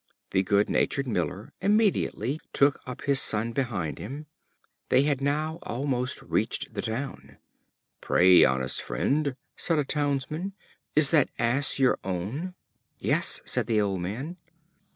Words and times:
The 0.31 0.41
good 0.41 0.67
natured 0.67 1.05
Miller 1.07 1.53
immediately 1.61 2.39
took 2.53 2.81
up 2.87 3.03
his 3.03 3.21
Son 3.21 3.51
behind 3.51 3.99
him. 3.99 4.25
They 4.89 5.03
had 5.03 5.21
now 5.21 5.59
almost 5.61 6.23
reached 6.23 6.73
the 6.73 6.81
town. 6.81 7.37
"Pray, 8.01 8.43
honest 8.43 8.81
friend," 8.81 9.35
said 9.55 9.77
a 9.77 9.83
townsman, 9.85 10.53
"is 10.95 11.11
that 11.11 11.29
Ass 11.37 11.77
your 11.77 11.99
own?" 12.03 12.55
"Yes," 12.97 13.41
says 13.45 13.65
the 13.65 13.79
old 13.79 14.01
Man. 14.01 14.37